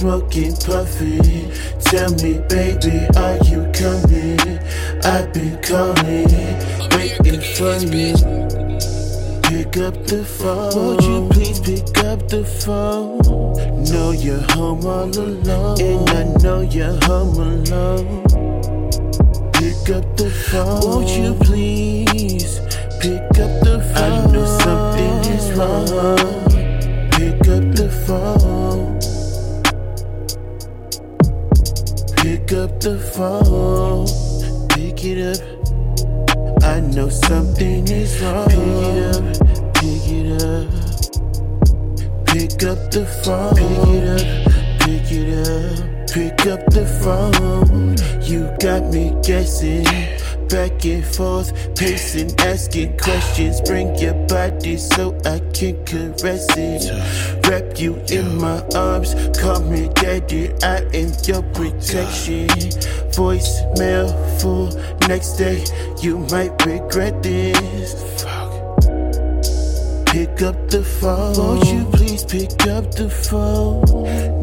[0.00, 1.80] been drinking something, smoking, puffing.
[1.80, 4.38] Tell me, baby, are you coming?
[5.04, 6.28] I've been calling,
[6.92, 8.14] waiting for you.
[9.42, 10.74] Pick up the phone.
[10.74, 13.18] Won't you please pick up the phone?
[13.84, 18.22] Know you're home all alone, and I know you're home alone.
[19.52, 20.80] Pick up the phone.
[20.82, 22.60] Won't you please
[23.00, 24.12] pick up the phone?
[24.12, 25.86] I know something is wrong.
[27.12, 28.57] Pick up the phone.
[32.28, 34.06] Pick up the phone.
[34.68, 35.40] Pick it up.
[36.62, 38.48] I know something is wrong.
[38.48, 39.24] Pick it up.
[39.74, 40.68] Pick it up.
[42.26, 43.54] Pick up the phone.
[43.56, 44.26] Pick it up.
[44.84, 46.12] Pick it up.
[46.12, 47.96] Pick up the phone.
[48.22, 49.86] You got me guessing.
[50.48, 53.60] Back and forth, pacing, asking questions.
[53.60, 57.46] Bring your body so I can caress it.
[57.46, 60.50] Wrap you in my arms, call me daddy.
[60.62, 62.48] I am your protection.
[63.12, 64.08] Voicemail
[64.40, 64.68] full.
[65.06, 65.64] Next day,
[66.00, 68.08] you might regret this.
[70.06, 71.36] Pick up the phone.
[71.36, 71.90] Won't you oh.
[71.92, 73.84] please pick up the phone?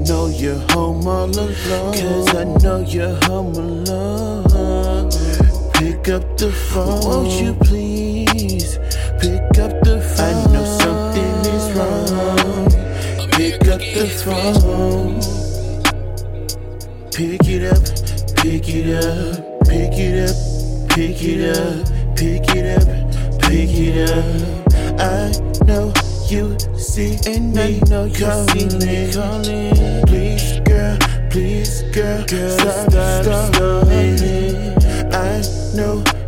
[0.03, 1.93] Know you're home all alone.
[1.93, 4.44] Cause I know you're home alone.
[6.15, 7.01] Pick up the phone.
[7.01, 8.77] Won't you please
[9.19, 10.25] pick up the phone?
[10.25, 12.69] I know something is wrong.
[13.31, 15.19] Pick up the phone.
[17.11, 17.83] Pick it up,
[18.37, 20.35] pick it up, pick it up,
[20.89, 21.83] pick it up,
[22.15, 22.87] pick it up,
[23.41, 24.25] pick it up.
[24.97, 25.35] I
[25.65, 25.91] know
[26.29, 29.94] you see and me, know you see me calling.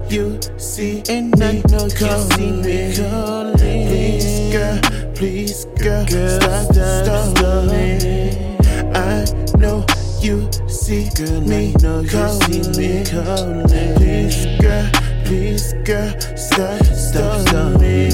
[0.10, 3.58] You see and me, know you see me calling.
[3.58, 4.80] Please, girl,
[5.16, 8.58] please, girl, girl stop, stop stalling.
[8.96, 9.26] I
[9.58, 9.86] know
[10.22, 12.64] you see girl, me, know you calling.
[12.64, 13.96] see me calling.
[13.98, 14.90] Please, girl,
[15.26, 18.10] please, girl, stop, stop stop me.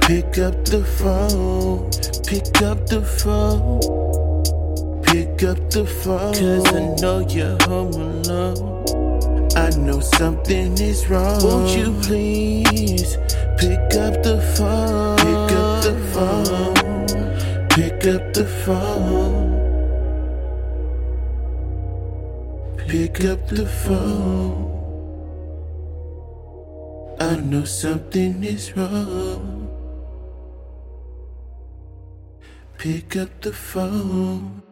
[0.00, 1.88] Pick up the phone,
[2.26, 3.80] pick up the phone,
[5.02, 6.34] pick up the phone.
[6.34, 9.09] Cause I know you're home alone.
[9.60, 11.42] I know something is wrong.
[11.44, 13.18] Won't you please
[13.58, 15.18] pick up the phone?
[15.18, 19.60] Pick up the phone, pick up the phone.
[22.88, 24.66] Pick up the phone.
[27.20, 29.68] I know something is wrong.
[32.78, 34.62] Pick up the phone.